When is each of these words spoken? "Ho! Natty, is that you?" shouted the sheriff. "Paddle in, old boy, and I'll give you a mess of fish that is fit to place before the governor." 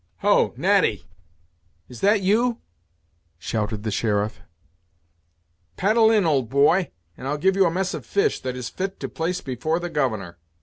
"Ho! 0.21 0.51
Natty, 0.57 1.05
is 1.87 2.01
that 2.01 2.21
you?" 2.21 2.57
shouted 3.37 3.83
the 3.83 3.91
sheriff. 3.91 4.39
"Paddle 5.77 6.09
in, 6.09 6.25
old 6.25 6.49
boy, 6.49 6.89
and 7.15 7.27
I'll 7.27 7.37
give 7.37 7.55
you 7.55 7.67
a 7.67 7.69
mess 7.71 7.93
of 7.93 8.03
fish 8.03 8.39
that 8.39 8.55
is 8.55 8.67
fit 8.67 8.99
to 9.01 9.07
place 9.07 9.41
before 9.41 9.79
the 9.79 9.91
governor." 9.91 10.39